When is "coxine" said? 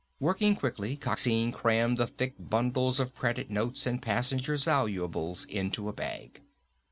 0.97-1.51